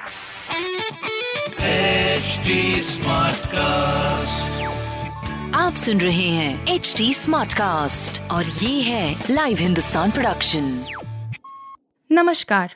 HD 0.00 0.08
Smartcast. 2.84 4.60
आप 5.54 5.74
सुन 5.74 6.00
रहे 6.00 6.28
हैं 6.28 6.66
एच 6.66 6.94
डी 6.98 7.14
स्मार्ट 7.14 7.52
कास्ट 7.52 8.30
और 8.30 8.44
ये 8.44 8.82
है 8.82 9.24
लाइव 9.30 9.56
हिंदुस्तान 9.58 10.10
प्रोडक्शन 10.10 10.84
नमस्कार 12.12 12.74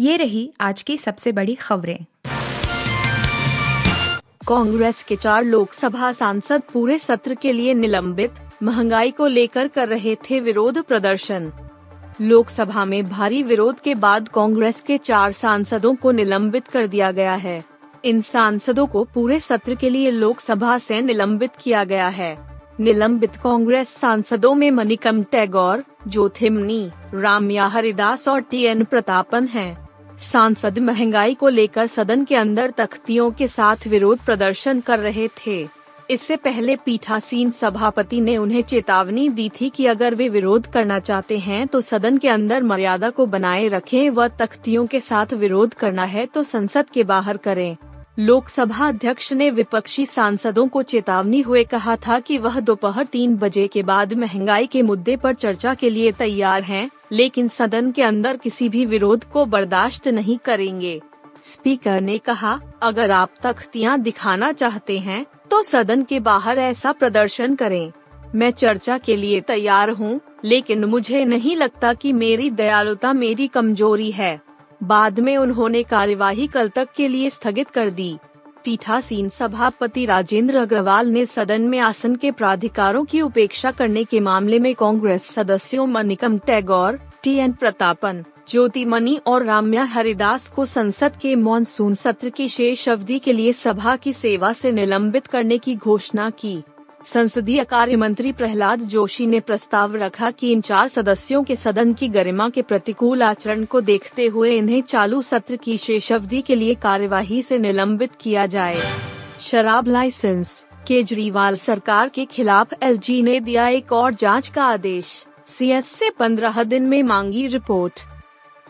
ये 0.00 0.16
रही 0.16 0.52
आज 0.60 0.82
की 0.82 0.98
सबसे 0.98 1.32
बड़ी 1.32 1.54
खबरें। 1.54 2.04
कांग्रेस 4.48 5.02
के 5.02 5.16
चार 5.16 5.44
लोकसभा 5.44 6.12
सांसद 6.12 6.62
पूरे 6.72 6.98
सत्र 6.98 7.34
के 7.34 7.52
लिए 7.52 7.74
निलंबित 7.74 8.34
महँगाई 8.62 9.10
को 9.10 9.26
लेकर 9.26 9.68
कर 9.68 9.88
रहे 9.88 10.14
थे 10.14 10.40
विरोध 10.40 10.82
प्रदर्शन। 10.82 11.52
लोकसभा 12.20 12.84
में 12.84 13.04
भारी 13.04 13.42
विरोध 13.42 13.80
के 13.80 13.94
बाद 13.94 14.28
कांग्रेस 14.28 14.80
के 14.80 14.98
चार 14.98 15.32
सांसदों 15.32 15.94
को 15.94 16.10
निलंबित 16.12 16.68
कर 16.68 16.86
दिया 16.86 17.10
गया 17.10 17.34
है। 17.34 17.64
इन 18.04 18.20
सांसदों 18.20 18.86
को 18.86 19.04
पूरे 19.04 19.40
सत्र 19.40 19.74
के 19.74 19.90
लिए 19.90 20.10
लोकसभा 20.10 20.78
से 20.78 21.00
निलंबित 21.00 21.50
किया 21.60 21.84
गया 21.84 22.08
है। 22.08 22.36
निलंबित 22.80 23.36
कांग्रेस 23.36 23.88
सांसदों 23.88 24.54
में 24.54 24.70
मनिकम 24.70 25.22
टैगोर 25.22 25.84
ज्योथिमनी 26.08 26.90
रामया 27.14 27.66
हरिदास 27.66 28.28
और 28.28 28.40
टी 28.40 28.62
एन 28.62 28.84
प्रतापन 28.84 29.44
हैं। 29.44 29.88
सांसद 30.32 30.78
महँगाई 30.78 31.34
को 31.34 31.48
लेकर 31.48 31.86
सदन 31.86 32.24
के 32.24 32.36
अंदर 32.36 32.70
तख्तियों 32.70 33.30
के 33.30 33.48
साथ 33.48 33.76
विरोध 33.86 34.18
प्रदर्शन 34.18 34.80
कर 34.80 34.98
रहे 34.98 35.28
थे। 35.28 35.64
इससे 36.10 36.36
पहले 36.36 36.76
पीठासीन 36.76 37.50
सभापति 37.50 38.20
ने 38.20 38.36
उन्हें 38.36 38.62
चेतावनी 38.62 39.28
दी 39.28 39.48
थी 39.48 39.70
कि 39.70 39.86
अगर 39.86 40.14
वे 40.14 40.28
विरोध 40.28 40.66
करना 40.66 40.98
चाहते 40.98 41.38
हैं 41.38 41.66
तो 41.66 41.80
सदन 41.80 42.18
के 42.18 42.28
अंदर 42.28 42.62
मर्यादा 42.62 43.10
को 43.10 43.26
बनाए 43.26 43.66
रखें 43.68 44.10
व 44.10 44.28
तख्तियों 44.28 44.86
के 44.86 45.00
साथ 45.00 45.32
विरोध 45.34 45.74
करना 45.74 46.04
है 46.04 46.26
तो 46.26 46.42
संसद 46.42 46.90
के 46.90 47.04
बाहर 47.04 47.36
करें। 47.36 47.76
लोकसभा 48.18 48.88
अध्यक्ष 48.88 49.32
ने 49.32 49.50
विपक्षी 49.50 50.06
सांसदों 50.06 50.66
को 50.68 50.82
चेतावनी 50.82 51.40
हुए 51.40 51.64
कहा 51.64 51.96
था 51.96 52.20
कि 52.20 52.38
वह 52.38 52.60
दोपहर 52.60 53.06
तीन 53.06 53.36
बजे 53.36 53.66
के 53.68 53.82
बाद 53.82 54.14
महँगाई 54.14 54.66
के 54.66 54.82
मुद्दे 54.82 55.16
पर 55.16 55.34
चर्चा 55.34 55.74
के 55.74 55.90
लिए 55.90 56.12
तैयार 56.12 56.62
हैं, 56.62 56.90
लेकिन 57.12 57.48
सदन 57.48 57.90
के 57.92 58.02
अंदर 58.02 58.36
किसी 58.36 58.68
भी 58.68 58.86
विरोध 58.86 59.24
को 59.24 59.44
बर्दाश्त 59.44 60.08
नहीं 60.08 60.38
करेंगे। 60.38 61.00
स्पीकर 61.44 62.00
ने 62.00 62.18
कहा 62.18 62.60
अगर 62.82 63.10
आप 63.10 63.30
तख्तियाँ 63.42 63.98
दिखाना 64.00 64.52
चाहते 64.52 64.98
हैं 64.98 65.24
तो 65.50 65.62
सदन 65.62 66.02
के 66.02 66.20
बाहर 66.20 66.58
ऐसा 66.58 66.92
प्रदर्शन 66.92 67.54
करें। 67.54 67.92
मैं 68.34 68.50
चर्चा 68.50 68.98
के 68.98 69.16
लिए 69.16 69.40
तैयार 69.40 69.90
हूँ, 69.90 70.20
लेकिन 70.44 70.84
मुझे 70.84 71.24
नहीं 71.24 71.56
लगता 71.56 71.92
कि 71.94 72.12
मेरी 72.12 72.50
दयालुता 72.50 73.12
मेरी 73.12 73.46
कमज़ोरी 73.46 74.10
है। 74.10 74.40
बाद 74.82 75.20
में 75.20 75.36
उन्होंने 75.36 75.82
कार्यवाही 75.82 76.46
कल 76.46 76.68
तक 76.68 76.88
के 76.96 77.08
लिए 77.08 77.30
स्थगित 77.30 77.70
कर 77.70 77.90
दी। 77.90 78.16
पीठासीन 78.64 79.28
सभापति 79.28 80.04
राजेंद्र 80.06 80.56
अग्रवाल 80.56 81.08
ने 81.08 81.26
सदन 81.26 81.62
में 81.62 81.78
आसन 81.78 82.16
के 82.16 82.30
प्राधिकारों 82.30 83.04
की 83.04 83.20
उपेक्षा 83.20 83.70
करने 83.70 84.04
के 84.04 84.20
मामले 84.20 84.58
में 84.58 84.74
कांग्रेस 84.74 85.26
सदस्यों 85.26 85.86
मनिकम 85.86 86.38
टैगोर 86.38 86.98
टी 87.22 87.34
एन 87.34 87.52
प्रतापन 87.52 88.24
ज्योति 88.48 88.84
मनी 88.84 89.20
और 89.26 89.44
राम्या 89.44 89.84
हरिदास 89.84 90.48
को 90.48 90.66
संसद 90.66 91.12
के 91.22 91.34
मॉनसून 91.34 91.94
सत्र 91.94 92.30
की 92.30 92.48
शेष 92.48 92.88
अवधि 92.88 93.18
के 93.18 93.32
लिए 93.32 93.52
सभा 93.52 93.96
की 93.96 94.12
सेवा 94.12 94.52
से 94.52 94.72
निलंबित 94.72 95.26
करने 95.26 95.58
की 95.58 95.74
घोषणा 95.74 96.30
की। 96.30 96.62
संसदीय 97.06 97.64
कार्य 97.64 97.96
मंत्री 97.96 98.32
प्रहलाद 98.32 98.80
जोशी 98.80 99.26
ने 99.26 99.40
प्रस्ताव 99.40 99.96
रखा 99.96 100.30
कि 100.30 100.52
इन 100.52 100.60
चार 100.60 100.88
सदस्यों 100.88 101.44
के 101.44 101.56
सदन 101.56 101.92
की 101.94 102.08
गरिमा 102.08 102.48
के 102.48 102.62
प्रतिकूल 102.62 103.22
आचरण 103.22 103.64
को 103.64 103.80
देखते 103.80 104.26
हुए 104.26 104.56
इन्हें 104.56 104.82
चालू 104.82 105.22
सत्र 105.22 105.56
की 105.56 105.76
शेष 105.76 106.12
अवधि 106.12 106.40
के 106.40 106.54
लिए 106.54 106.74
कार्यवाही 106.74 107.42
से 107.42 107.58
निलंबित 107.58 108.10
किया 108.20 108.46
जाए। 108.46 108.80
शराब 109.40 109.88
लाइसेंस, 109.88 110.64
केजरीवाल 110.86 111.56
सरकार 111.56 112.08
के 112.08 112.24
खिलाफ 112.24 112.72
एलजी 112.82 113.22
ने 113.22 113.40
दिया 113.40 113.68
एक 113.68 113.92
और 113.92 114.14
जाँच 114.14 114.48
का 114.48 114.64
आदेश। 114.64 115.26
से 115.46 116.10
पंद्रह 116.10 116.62
दिन 116.62 116.82
में 116.82 117.02
मांगी 117.02 117.46
रिपोर्ट। 117.46 118.06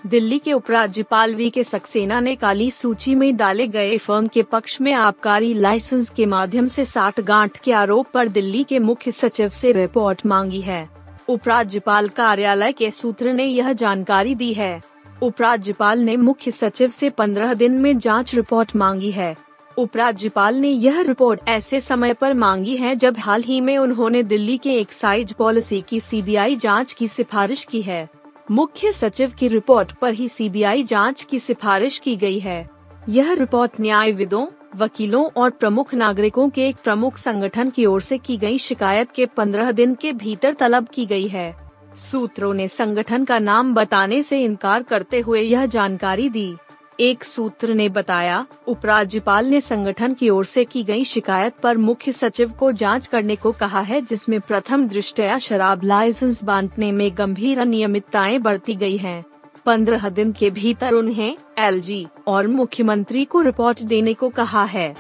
दिल्ली 0.05 0.39
के 0.39 0.53
उपराज्यपाल 0.53 1.35
वी 1.35 1.49
के 1.51 1.63
सक्सेना 1.65 2.21
ने 2.21 2.35
काली 2.37 2.71
सूची 2.71 3.15
में 3.15 3.37
डाले 3.37 3.67
गए 3.67 3.97
फर्म 3.99 4.27
के 4.27 4.43
पक्ष 4.43 4.81
में 4.81 4.93
आबकारी 4.93 5.53
लाइसेंस 5.55 6.09
के 6.09 6.27
माध्यम 6.27 6.67
से 6.69 6.85
साठ 6.85 7.21
गांठ 7.21 7.57
के 7.57 7.73
आरोप 7.73 8.07
पर 8.15 8.29
दिल्ली 8.29 8.63
के 8.65 8.79
मुख्य 8.79 9.13
सचिव 9.13 9.49
से 9.49 9.73
रिपोर्ट 9.73 10.27
मांगी 10.27 10.61
है। 10.61 10.89
उपराज्यपाल 11.29 12.09
कार्यालय 12.09 12.73
के 12.73 12.91
सूत्र 12.91 13.33
ने 13.33 13.45
यह 13.45 13.73
जानकारी 13.73 14.35
दी 14.35 14.53
है। 14.53 14.81
उपराज्यपाल 15.23 15.99
ने 15.99 16.17
मुख्य 16.17 16.51
सचिव 16.51 16.91
से 16.91 17.11
पंद्रह 17.11 17.55
दिन 17.55 17.73
में 17.73 17.99
जाँच 17.99 18.35
रिपोर्ट 18.35 18.77
मांगी 18.77 19.11
है। 19.11 19.35
उपराज्यपाल 19.79 20.55
ने 20.55 20.69
यह 20.69 21.01
रिपोर्ट 21.01 21.41
ऐसे 21.49 21.81
समय 21.81 22.13
पर 22.13 22.35
मांगी 22.35 22.77
है 22.77 22.95
जब 22.97 23.19
हाल 23.19 23.43
ही 23.43 23.61
में 23.61 23.77
उन्होंने 23.79 24.23
दिल्ली 24.23 24.59
के 24.59 24.79
एक्साइज 24.79 25.33
पॉलिसी 25.33 25.85
की 25.89 26.01
सीबीआई 26.01 26.57
जाँच 26.57 26.93
की 26.93 27.09
सिफारिश 27.09 27.65
की 27.65 27.83
है। 27.83 28.09
मुख्य 28.51 28.93
सचिव 28.93 29.33
की 29.39 29.49
रिपोर्ट 29.49 29.93
पर 29.93 30.15
ही 30.15 30.29
सीबीआई 30.29 30.83
जाँच 30.83 31.23
की 31.23 31.39
सिफारिश 31.39 31.99
की 31.99 32.17
गई 32.17 32.39
है। 32.39 32.69
यह 33.09 33.33
रिपोर्ट 33.33 33.71
न्यायविदों, 33.81 34.47
वकीलों 34.77 35.25
और 35.37 35.51
प्रमुख 35.51 35.95
नागरिकों 35.95 36.49
के 36.49 36.69
एक 36.69 36.77
प्रमुख 36.77 37.17
संगठन 37.17 37.71
की 37.71 37.87
ओर 37.87 38.01
से 38.01 38.19
की 38.19 38.37
गई 38.37 38.59
शिकायत 38.59 39.11
के 39.11 39.27
पंद्रह 39.27 39.73
दिन 39.73 39.95
के 39.95 40.13
भीतर 40.13 40.55
तलब 40.55 40.89
की 40.89 41.07
गई 41.07 41.27
है। 41.29 41.57
सूत्रों 41.97 42.55
ने 42.55 42.69
संगठन 42.69 43.25
का 43.25 43.39
नाम 43.39 43.75
बताने 43.75 44.23
से 44.23 44.43
इनकार 44.43 44.83
करते 44.83 45.21
हुए 45.21 45.41
यह 45.41 45.67
जानकारी 45.67 46.29
दी। 46.29 46.57
एक 47.01 47.25
सूत्र 47.25 47.75
ने 47.75 47.89
बताया, 47.89 48.45
उपराज्यपाल 48.67 49.47
ने 49.47 49.61
संगठन 49.61 50.15
की 50.15 50.29
ओर 50.31 50.45
से 50.45 50.65
की 50.65 50.83
गई 50.85 51.05
शिकायत 51.05 51.55
पर 51.63 51.77
मुख्य 51.77 52.13
सचिव 52.13 52.53
को 52.53 52.71
जाँच 52.73 53.07
करने 53.07 53.37
को 53.37 53.53
कहा 53.53 53.81
है, 53.81 54.01
जिसमें 54.01 54.41
प्रथम 54.41 54.87
दृष्टया 54.89 55.39
शराब 55.39 55.85
लाइसेंस 55.85 56.43
बांटने 56.45 56.91
में 56.93 57.11
गंभीर 57.19 57.59
अनियमितताएँ 57.59 58.39
बरती 58.39 58.75
गई 58.75 58.97
हैं। 58.97 59.25
पंद्रह 59.67 60.09
दिन 60.09 60.33
के 60.33 60.51
भीतर 60.51 60.93
उन्हें 60.93 61.37
एलजी 61.59 62.07
और 62.27 62.47
मुख्यमंत्री 62.47 63.25
को 63.25 63.41
रिपोर्ट 63.41 63.83
देने 63.83 64.15
को 64.15 64.29
कहा 64.29 64.65
है 64.65 64.95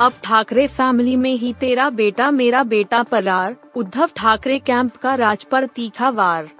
अब 0.00 0.12
ठाकरे 0.24 0.66
फैमिली 0.66 1.16
में 1.16 1.34
ही 1.34 1.52
तेरा 1.52 1.88
बेटा 1.90 2.30
मेरा 2.30 2.62
बेटा 2.62 3.02
परार, 3.02 3.56
उद्धव 3.76 4.10
ठाकरे 4.16 4.58
कैंप 4.58 4.96
का 4.96 5.14
राज 5.14 5.44
पर 5.44 5.66
तीखा 5.66 6.08
वार 6.10 6.50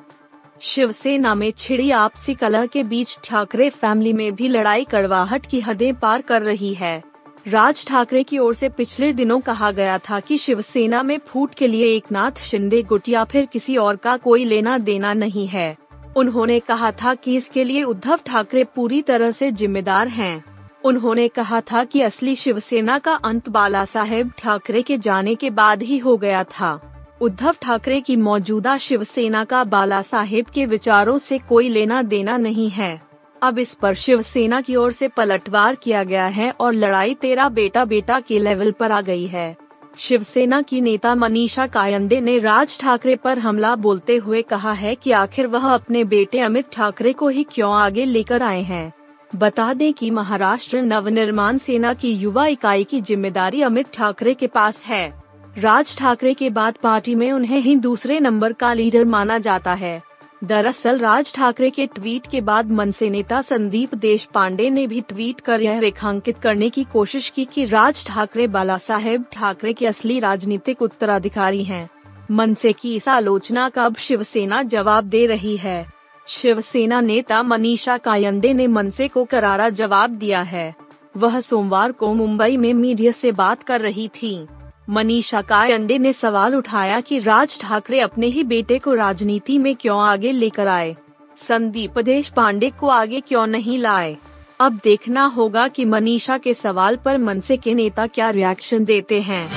शिवसेना 0.63 1.35
में 1.35 1.51
छिड़ी 1.59 1.91
आपसी 1.91 2.35
कलह 2.35 2.67
के 2.67 2.83
बीच 2.83 3.19
ठाकरे 3.25 3.69
फैमिली 3.71 4.13
में 4.13 4.35
भी 4.35 4.49
लड़ाई 4.49 4.85
कड़वाहट 4.85 5.47
की 5.47 5.61
हदें 5.61 5.95
पार 5.95 6.23
कर 6.23 6.43
रही 6.43 6.75
है। 6.75 7.03
राज 7.49 7.87
ठाकरे 7.87 8.23
की 8.23 8.39
ओर 8.39 8.55
से 8.55 8.69
पिछले 8.69 9.13
दिनों 9.13 9.41
कहा 9.41 9.71
गया 9.71 9.99
था 9.99 10.21
कि 10.21 10.39
शिवसेना 10.39 11.03
में 11.03 11.19
फूट 11.19 11.55
के 11.55 11.67
लिए 11.67 11.87
एक 11.97 12.13
नाथ 12.13 12.39
शिंदे 12.41 12.83
गुट 12.83 13.09
या 13.09 13.25
फिर 13.25 13.47
किसी 13.47 13.77
और 13.77 13.97
का 13.97 14.17
कोई 14.17 14.45
लेना 14.45 14.79
देना 14.79 15.13
नहीं 15.13 15.47
है। 15.47 15.77
उन्होंने 16.17 16.61
कहा 16.61 16.91
था 16.93 17.15
कि 17.15 17.37
इसके 17.37 17.65
लिए 17.65 17.83
उद्धव 17.83 18.21
ठाकरे 18.27 18.65
पूरी 18.65 19.03
तरह 19.03 19.31
से 19.31 19.51
जिम्मेदार 19.53 20.09
हैं। 20.09 20.45
उन्होंने 20.85 21.29
कहा 21.29 21.61
था 21.61 21.85
कि 21.85 22.01
असली 22.01 22.37
शिवसेना 22.37 22.99
का 22.99 23.15
अंत 23.15 23.49
बाला 23.49 23.85
साहेब 23.85 24.33
ठाकरे 24.39 24.83
के 24.83 24.99
जाने 24.99 25.35
के 25.35 25.51
बाद 25.51 25.83
ही 25.83 25.99
हो 25.99 26.17
गया 26.17 26.45
था। 26.45 26.92
उद्धव 27.23 27.57
ठाकरे 27.63 28.01
की 28.01 28.15
मौजूदा 28.17 28.77
शिवसेना 28.77 29.43
का 29.45 29.63
बाला 29.65 30.01
साहेब 30.03 30.47
के 30.47 30.65
विचारों 30.67 31.19
से 31.19 31.39
कोई 31.39 31.69
लेना 31.69 32.01
देना 32.03 32.37
नहीं 32.37 32.69
है। 32.71 33.01
अब 33.43 33.59
इस 33.59 33.75
पर 33.75 33.95
शिवसेना 33.95 34.61
की 34.61 34.77
ओर 34.77 34.93
से 34.93 35.09
पलटवार 35.09 35.75
किया 35.75 36.03
गया 36.05 36.27
है 36.29 36.51
और 36.51 36.73
लड़ाई 36.73 37.15
तेरा 37.15 37.49
बेटा 37.51 37.85
बेटा 37.85 38.19
के 38.21 38.39
लेवल 38.39 38.71
पर 38.71 38.93
आ 38.93 39.01
गई 39.01 39.27
है। 39.27 39.57
शिवसेना 39.99 40.61
की 40.63 40.81
नेता 40.81 41.15
मनीषा 41.15 41.67
कायंदे 41.67 42.21
ने 42.21 42.39
राज 42.39 42.79
ठाकरे 42.81 43.17
पर 43.17 43.39
हमला 43.39 43.75
बोलते 43.77 44.17
हुए 44.17 44.43
कहा 44.43 44.73
है 44.73 44.95
कि 44.95 45.13
आखिर 45.13 45.47
वह 45.47 45.69
अपने 45.69 46.05
बेटे 46.07 46.41
अमित 46.41 46.73
ठाकरे 46.73 47.13
को 47.13 47.29
ही 47.29 47.47
क्यों 47.51 47.75
आगे 47.75 48.05
लेकर 48.05 48.43
आए 48.43 48.63
हैं। 48.65 48.93
बता 49.37 49.73
दें 49.75 49.93
कि 49.93 50.11
महाराष्ट्र 50.11 50.83
नवनिर्माण 50.83 51.59
सेना 51.59 51.95
की 51.95 52.13
युवा 52.13 52.47
इकाई 52.49 52.85
की 52.85 53.01
ज़िम्मेदारी 53.01 53.63
अमित 53.63 53.95
ठाकरे 53.95 54.35
के 54.35 54.47
पास 54.47 54.85
है। 54.85 55.22
राज 55.59 55.97
ठाकरे 55.97 56.33
के 56.35 56.49
बाद 56.51 56.75
पार्टी 56.83 57.15
में 57.15 57.33
उन्हें 57.33 57.59
ही 57.61 57.75
दूसरे 57.77 58.19
नंबर 58.21 58.53
का 58.53 58.73
लीडर 58.73 59.05
माना 59.05 59.39
जाता 59.39 59.73
है। 59.73 60.03
दरअसल 60.45 60.99
राज 60.99 61.35
ठाकरे 61.35 61.69
के 61.71 61.87
ट्वीट 61.87 62.27
के 62.27 62.41
बाद 62.41 62.71
मनसे 62.71 63.11
नेता 63.11 63.41
संदीप 63.43 63.95
देश 63.95 64.25
पांडे 64.25 64.69
ने 64.71 64.87
भी 64.87 65.01
ट्वीट 65.01 65.41
कर 65.41 65.61
यह 65.61 65.79
रेखांकित 65.79 66.39
करने 66.39 66.71
की 66.71 66.85
कोशिश 66.85 67.29
की 67.29 67.45
कि 67.45 67.65
राज 67.65 68.07
ठाकरे 68.07 68.47
बाला 68.47 68.79
साहेब 68.79 69.25
ठाकरे 69.33 69.73
के 69.73 69.87
असली 69.87 70.19
राजनीतिक 70.19 70.83
उत्तराधिकारी 70.83 71.65
हैं। 71.65 71.89
मनसे 72.31 72.73
की 72.73 72.95
इस 72.97 73.09
आलोचना 73.09 73.69
का 73.69 73.85
अब 73.85 73.97
शिवसेना 73.97 74.63
जवाब 74.63 75.05
दे 75.05 75.27
रही 75.27 75.57
है। 75.57 75.87
शिवसेना 76.27 77.01
नेता 77.01 77.43
मनीषा 77.43 77.99
कायंदे 77.99 78.53
ने 78.53 78.67
मनसे 78.67 79.09
को 79.09 79.25
करारा 79.25 79.69
जवाब 79.69 80.11
दिया 80.11 80.43
है। 80.43 80.75
वह 81.17 81.41
सोमवार 81.41 81.93
को 81.93 82.15
मुंबई 82.15 82.57
में 82.57 82.73
मीडिया 82.75 83.13
से 83.13 83.33
बात 83.33 83.63
कर 83.63 83.81
रही 83.81 84.09
थी। 84.09 84.47
मनीषा 84.91 85.41
कायंडे 85.43 85.99
ने 85.99 86.13
सवाल 86.13 86.55
उठाया 86.55 87.01
कि 87.01 87.19
राज 87.19 87.61
ठाकरे 87.61 88.01
अपने 88.01 88.27
ही 88.27 88.45
बेटे 88.45 88.79
को 88.79 88.95
राजनीति 88.95 89.59
में 89.59 89.75
क्यों 89.77 90.01
आगे 90.01 90.33
लेकर 90.33 90.69
आए? 90.69 90.97
संदीप 91.37 91.99
देश 91.99 92.29
पांडे 92.29 92.71
को 92.71 92.89
आगे 92.89 93.21
क्यों 93.21 93.47
नहीं 93.47 93.79
लाए? 93.79 94.17
अब 94.61 94.81
देखना 94.85 95.25
होगा 95.25 95.69
कि 95.69 95.85
मनीषा 95.85 96.39
के 96.39 96.55
सवाल 96.55 96.97
पर 96.97 97.19
मनसे 97.19 97.57
के 97.57 97.75
नेता 97.75 98.07
क्या 98.07 98.31
रिएक्शन 98.31 98.85
देते 98.85 99.21
हैं। 99.21 99.49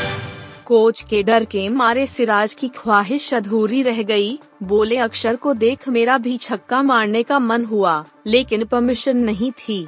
कोच 0.65 1.01
के 1.01 1.23
डर 1.23 1.45
के 1.45 1.69
मारे 1.69 2.05
सिराज 2.05 2.53
की 2.53 2.67
ख्वाहिश 2.67 3.33
अधूरी 3.33 3.81
रह 3.81 4.03
गई, 4.03 4.39
बोले 4.63 4.97
अक्षर 4.97 5.35
को 5.35 5.53
देख 5.53 5.89
मेरा 5.89 6.17
भी 6.17 6.37
छक्का 6.37 6.83
मारने 6.83 7.23
का 7.23 7.39
मन 7.39 7.65
हुआ 7.65 8.05
लेकिन 8.27 8.65
परमिशन 8.65 9.17
नहीं 9.17 9.51
थी। 9.51 9.87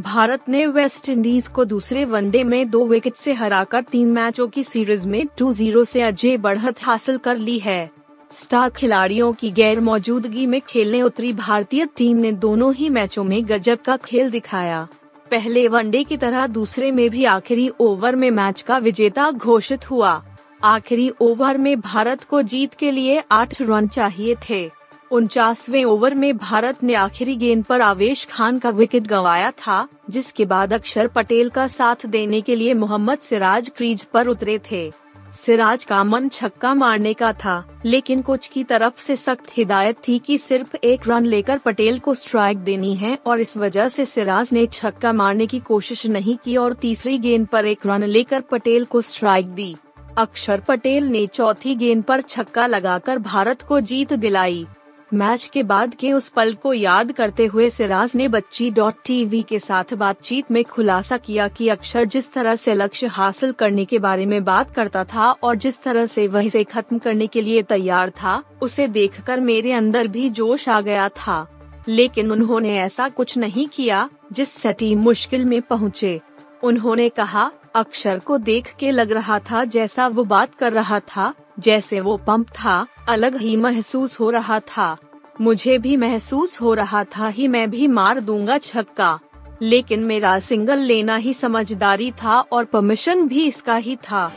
भारत 0.00 0.48
ने 0.48 0.66
वेस्ट 0.66 1.08
इंडीज 1.08 1.46
को 1.46 1.64
दूसरे 1.64 2.04
वनडे 2.04 2.44
में 2.44 2.70
दो 2.70 2.86
विकेट 2.86 3.14
से 3.14 3.32
हराकर 3.32 3.82
तीन 3.82 4.08
मैचों 4.08 4.48
की 4.48 4.64
सीरीज़ 4.64 5.08
में 5.08 5.26
2-0 5.38 5.84
से 5.84 6.02
अजय 6.02 6.36
बढ़त 6.36 6.82
हासिल 6.82 7.18
कर 7.18 7.36
ली 7.36 7.58
है। 7.58 7.90
स्टार 8.32 8.70
खिलाड़ियों 8.70 9.32
की 9.32 9.50
गैर 9.50 9.80
मौजूदगी 9.80 10.46
में 10.46 10.60
खेलने 10.60 11.02
उतरी 11.02 11.32
भारतीय 11.32 11.86
टीम 11.96 12.16
ने 12.16 12.32
दोनों 12.32 12.74
ही 12.74 12.88
मैचों 12.88 13.24
में 13.24 13.48
गजब 13.48 13.78
का 13.82 13.96
खेल 13.96 14.30
दिखाया। 14.30 14.88
पहले 15.30 15.68
वनडे 15.68 16.04
की 16.04 16.16
तरह 16.16 16.46
दूसरे 16.46 16.90
में 16.90 17.10
भी 17.10 17.24
आखिरी 17.24 17.70
ओवर 17.80 18.16
में 18.16 18.30
मैच 18.30 18.60
का 18.60 18.78
विजेता 18.78 19.30
घोषित 19.30 19.90
हुआ। 19.90 20.24
आखिरी 20.64 21.10
ओवर 21.20 21.58
में 21.58 21.80
भारत 21.80 22.22
को 22.22 22.42
जीत 22.42 22.74
के 22.74 22.90
लिए 22.90 23.22
आठ 23.32 23.62
रन 23.62 23.88
चाहिए 23.88 24.36
थे। 24.50 24.70
उनचासवे 25.14 25.82
ओवर 25.84 26.14
में 26.14 26.36
भारत 26.36 26.82
ने 26.82 26.94
आखिरी 26.94 27.34
गेंद 27.36 27.64
पर 27.64 27.80
आवेश 27.80 28.24
खान 28.24 28.58
का 28.58 28.70
विकेट 28.70 29.02
गंवाया 29.02 29.50
था, 29.50 29.86
जिसके 30.10 30.44
बाद 30.44 30.72
अक्षर 30.72 31.06
पटेल 31.06 31.48
का 31.48 31.66
साथ 31.68 32.06
देने 32.06 32.40
के 32.40 32.56
लिए 32.56 32.74
मोहम्मद 32.74 33.18
सिराज 33.18 33.70
क्रीज 33.76 34.02
पर 34.04 34.26
उतरे 34.26 34.58
थे। 34.70 34.90
सिराज 35.34 35.84
का 35.84 36.02
मन 36.04 36.28
छक्का 36.28 36.74
मारने 36.74 37.14
का 37.14 37.32
था, 37.32 37.64
लेकिन 37.84 38.22
कोच 38.22 38.46
की 38.46 38.64
तरफ़ 38.64 39.00
से 39.00 39.16
सख्त 39.16 39.56
हिदायत 39.56 39.96
थी 40.08 40.18
कि 40.18 40.38
सिर्फ़ 40.38 40.76
एक 40.76 41.08
रन 41.08 41.24
लेकर 41.24 41.58
पटेल 41.58 41.98
को 41.98 42.14
स्ट्राइक 42.14 42.58
देनी 42.58 42.94
है, 42.96 43.18
और 43.26 43.40
इस 43.40 43.56
वजह 43.56 43.88
से 43.88 44.04
सिराज 44.04 44.52
ने 44.52 44.66
छक्का 44.66 45.12
मारने 45.12 45.46
की 45.46 45.60
कोशिश 45.60 46.06
नहीं 46.06 46.36
की 46.36 46.56
और 46.56 46.74
तीसरी 46.74 47.18
गेंद 47.18 47.46
पर 47.46 47.66
एक 47.66 47.86
रन 47.86 48.04
लेकर 48.04 48.40
पटेल 48.40 48.84
को 48.84 49.00
स्ट्राइक 49.00 49.46
दी। 49.46 49.74
अक्षर 50.18 50.60
पटेल 50.60 51.04
ने 51.04 51.26
चौथी 51.26 51.74
गेंद 51.74 52.02
पर 52.02 52.20
छक्का 52.20 52.66
लगाकर 52.66 53.18
भारत 53.18 53.62
को 53.62 53.80
जीत 53.80 54.12
दिलाई। 54.12 54.66
मैच 55.14 55.50
के 55.52 55.62
बाद 55.62 55.94
के 55.94 56.12
उस 56.12 56.28
पल 56.28 56.54
को 56.54 56.72
याद 56.72 57.12
करते 57.12 57.46
हुए 57.46 57.70
सिराज 57.70 58.12
ने 58.14 58.28
बच्ची 58.28 58.70
डॉट 58.70 58.94
टीवी 59.04 59.42
के 59.42 59.58
साथ 59.58 59.94
बातचीत 59.94 60.50
में 60.50 60.64
खुलासा 60.64 61.16
किया 61.16 61.48
कि 61.48 61.68
अक्षर 61.68 62.04
जिस 62.04 62.32
तरह 62.32 62.56
से 62.56 62.74
लक्ष्य 62.74 63.06
हासिल 63.06 63.52
करने 63.52 63.84
के 63.84 63.98
बारे 63.98 64.26
में 64.26 64.44
बात 64.44 64.74
करता 64.74 65.04
था 65.04 65.30
और 65.30 65.54
जिस 65.54 65.82
तरह 65.82 66.06
से 66.06 66.28
वह 66.28 66.44
इसे 66.44 66.64
खत्म 66.64 66.98
करने 66.98 67.26
के 67.26 67.42
लिए 67.42 67.62
तैयार 67.62 68.10
था, 68.10 68.42
उसे 68.62 68.88
देखकर 68.88 69.40
मेरे 69.40 69.72
अंदर 69.72 70.06
भी 70.06 70.30
जोश 70.30 70.68
आ 70.68 70.80
गया 70.80 71.08
था। 71.08 71.46
लेकिन 71.88 72.32
उन्होंने 72.32 72.78
ऐसा 72.78 73.08
कुछ 73.08 73.38
नहीं 73.38 73.68
किया 73.68 74.08
जिससे 74.32 74.72
टीम 74.72 75.00
मुश्किल 75.00 75.44
में 75.44 75.62
पहुँचे। 75.62 76.20
उन्होंने 76.62 77.08
कहा, 77.08 77.50
अक्षर 77.74 78.18
को 78.18 78.38
देख 78.38 78.74
के 78.80 78.90
लग 78.90 79.12
रहा 79.12 79.38
था 79.38 79.64
जैसा 79.64 80.06
वो 80.06 80.24
बात 80.24 80.54
कर 80.54 80.72
रहा 80.72 81.00
था, 81.00 81.34
जैसे 81.58 82.00
वो 82.00 82.16
पंप 82.16 82.48
था। 82.48 82.86
अलग 83.08 83.36
ही 83.36 83.56
महसूस 83.56 84.20
हो 84.20 84.30
रहा 84.30 84.60
था। 84.60 84.96
मुझे 85.40 85.78
भी 85.78 85.96
महसूस 85.96 86.60
हो 86.60 86.74
रहा 86.74 87.04
था 87.04 87.28
ही 87.28 87.48
मैं 87.48 87.70
भी 87.70 87.86
मार 87.86 88.20
दूँगा 88.20 88.58
छक्का। 88.58 89.18
लेकिन 89.62 90.04
मेरा 90.04 90.38
सिंगल 90.38 90.78
लेना 90.78 91.16
ही 91.16 91.34
समझदारी 91.34 92.10
था 92.12 92.40
और 92.40 92.64
परमिशन 92.64 93.26
भी 93.28 93.46
इसका 93.46 93.76
ही 93.76 93.96
था। 93.96 94.32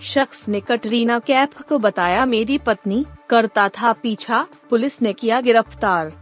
शख्स 0.00 0.48
ने 0.48 0.60
कटरीना 0.60 1.18
कैफ 1.18 1.62
को 1.62 1.78
बताया, 1.78 2.24
मेरी 2.26 2.58
पत्नी 2.58 3.04
करता 3.30 3.68
था 3.68 3.92
पीछा, 3.92 4.46
पुलिस 4.70 5.02
ने 5.02 5.12
किया 5.12 5.40
गिरफ़्तार। 5.40 6.12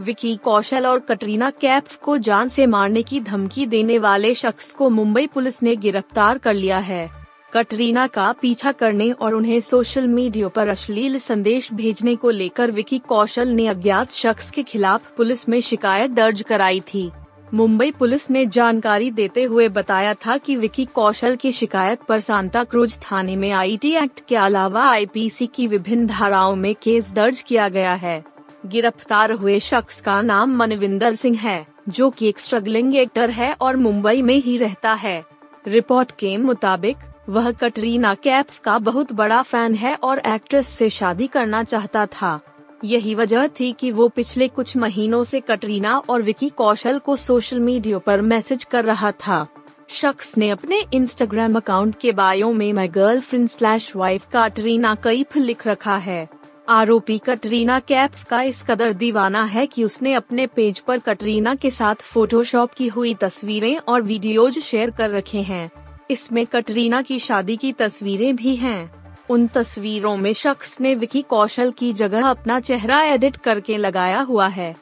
विकी 0.00 0.36
कौशल 0.36 0.86
और 0.86 0.98
कटरीना 0.98 1.50
कैफ 1.50 1.96
को 1.96 2.18
जान 2.18 2.48
से 2.48 2.66
मारने 2.66 3.02
की 3.02 3.20
धमकी 3.20 3.66
देने 3.66 3.98
वाले 3.98 4.34
शख्स 4.34 4.72
को 4.72 4.90
मुंबई 4.90 5.26
पुलिस 5.26 5.62
ने 5.62 5.76
गिरफ़्तार 5.76 6.38
कर 6.38 6.54
लिया 6.54 6.78
है। 6.78 7.23
कटरीना 7.54 8.06
का 8.06 8.30
पीछा 8.32 8.70
करने 8.72 9.10
और 9.12 9.34
उन्हें 9.34 9.60
सोशल 9.60 10.06
मीडिया 10.06 10.48
पर 10.48 10.68
अश्लील 10.68 11.18
संदेश 11.18 11.72
भेजने 11.72 12.14
को 12.16 12.30
लेकर 12.30 12.70
विकी 12.70 12.98
कौशल 12.98 13.48
ने 13.48 13.66
अज्ञात 13.66 14.12
शख्स 14.12 14.50
के 14.50 14.62
खिलाफ 14.62 15.10
पुलिस 15.16 15.48
में 15.48 15.60
शिकायत 15.60 16.10
दर्ज 16.10 16.42
कराई 16.42 16.80
थी। 16.80 17.10
मुंबई 17.54 17.90
पुलिस 17.90 18.30
ने 18.30 18.44
जानकारी 18.46 19.10
देते 19.10 19.42
हुए 19.42 19.68
बताया 19.68 20.14
था 20.26 20.36
कि 20.36 20.56
विकी 20.56 20.84
कौशल 20.84 21.36
की 21.36 21.52
शिकायत 21.52 22.02
पर 22.02 22.20
सांता 22.20 22.64
क्रूज 22.64 22.98
थाने 23.02 23.36
में 23.36 23.50
आईटी 23.52 23.94
एक्ट 23.94 24.24
के 24.28 24.36
अलावा 24.36 24.88
आईपीसी 24.88 25.46
की 25.46 25.66
विभिन्न 25.66 26.06
धाराओं 26.06 26.56
में 26.56 26.74
केस 26.74 27.12
दर्ज 27.12 27.42
किया 27.42 27.68
गया 27.68 27.94
है। 27.94 28.22
गिरफ़्तार 28.66 29.32
हुए 29.32 29.58
शख्स 29.60 30.00
का 30.00 30.20
नाम 30.22 30.56
मनविंदर 30.56 31.14
सिंह 31.14 31.38
है, 31.38 31.66
जो 31.88 32.10
कि 32.10 32.28
एक 32.28 32.40
स्ट्रगलिंग 32.40 32.96
एक्टर 32.96 33.30
है 33.30 33.54
और 33.60 33.76
मुंबई 33.76 34.22
में 34.22 34.36
ही 34.36 34.58
रहता 34.58 34.94
है। 34.94 35.22
रिपोर्ट 35.66 36.10
के 36.10 36.36
मुताबिक 36.36 36.96
वह 37.28 37.50
कटरीना 37.52 38.14
कैफ 38.14 38.58
का 38.58 38.78
बहुत 38.78 39.12
बड़ा 39.12 39.42
फ़ैन 39.42 39.74
है 39.74 39.94
और 39.94 40.18
एक्ट्रेस 40.18 40.68
से 40.68 40.90
शादी 40.90 41.26
करना 41.26 41.64
चाहता 41.64 42.06
था। 42.06 42.40
यही 42.84 43.14
वजह 43.14 43.46
थी 43.46 43.72
कि 43.72 43.90
वो 43.90 44.08
पिछले 44.08 44.48
कुछ 44.48 44.76
महीनों 44.76 45.24
से 45.24 45.40
कटरीना 45.40 45.98
और 45.98 46.22
विकी 46.22 46.48
कौशल 46.48 46.98
को 46.98 47.16
सोशल 47.16 47.60
मीडिया 47.60 47.98
पर 47.98 48.20
मैसेज 48.20 48.64
कर 48.64 48.84
रहा 48.84 49.12
था। 49.12 49.46
शख्स 49.88 50.38
ने 50.38 50.50
अपने 50.50 50.84
इंस्टाग्राम 50.94 51.56
अकाउंट 51.56 51.98
के 52.00 52.12
बायो 52.12 52.52
में 52.52 52.72
my 52.72 52.88
girlfriend 52.88 53.48
slash 53.48 53.96
wife 53.96 54.26
Katrina 54.36 54.94
Kaif 54.94 55.36
लिख 55.36 55.66
रखा 55.66 55.96
है। 55.96 56.28
आरोपी 56.68 57.18
कटरीना 57.18 57.78
कैफ 57.78 58.24
का 58.24 58.42
इस 58.42 58.62
कदर 58.62 58.92
दीवाना 58.92 59.44
है 59.44 59.66
कि 59.66 59.84
उसने 59.84 60.14
अपने 60.14 60.46
पेज 60.46 60.78
पर 60.78 60.98
कटरीना 60.98 61.54
के 61.54 61.70
साथ 61.70 61.94
फोटोशॉप 61.94 62.72
की 62.72 62.88
हुई 62.88 63.14
तस्वीरें 63.14 63.78
और 63.78 64.02
वीडियोज़ 64.02 64.60
शेयर 64.60 64.90
कर 64.90 65.10
रखे 65.10 65.42
हैं। 65.42 65.70
इसमें 66.10 66.46
कटरीना 66.46 67.02
की 67.02 67.18
शादी 67.18 67.56
की 67.56 67.72
तस्वीरें 67.72 68.36
भी 68.36 68.56
हैं। 68.56 68.90
उन 69.30 69.46
तस्वीरों 69.46 70.16
में 70.16 70.32
शख्स 70.32 70.80
ने 70.80 70.94
विकी 70.94 71.22
कौशल 71.22 71.70
की 71.70 71.92
जगह 71.92 72.26
अपना 72.26 72.60
चेहरा 72.60 73.02
एडिट 73.02 73.36
करके 73.36 73.76
लगाया 73.76 74.20
हुआ 74.20 74.48
है। 74.48 74.76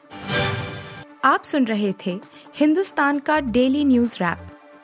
आप 1.25 1.43
सुन 1.43 1.65
रहे 1.65 1.93
थे 2.05 2.19
हिंदुस्तान 2.55 3.19
का 3.19 3.39
डेली 3.39 3.85
न्यूज़ 3.85 4.15
रैप, 4.15 4.37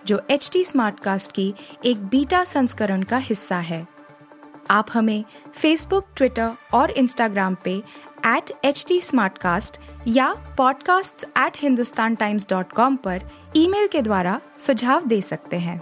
जो 0.06 0.22
एच 0.30 0.50
टी 0.54 0.64
स्मार्ट 0.64 1.00
कास्ट 1.00 1.32
की 1.32 1.54
एक 1.86 1.98
बीटा 1.98 2.44
संस्करण 2.44 3.04
का 3.04 3.18
हिस्सा 3.18 3.58
है। 3.58 3.88
आप 4.70 4.88
हमें 4.94 5.24
फेसबुक 5.54 6.06
ट्विटर 6.16 6.52
और 6.74 6.92
इंस्टाग्राम 6.92 7.58
पे 7.64 7.84
एट 8.26 8.66
एच 8.66 8.86
टी 8.88 9.02
या 10.08 10.56
podcasts@hindustantimes.com 10.56 12.98
पर 12.98 13.22
ईमेल 13.56 13.88
के 13.88 14.02
द्वारा 14.02 14.42
सुझाव 14.58 15.06
दे 15.06 15.22
सकते 15.22 15.58
हैं। 15.58 15.82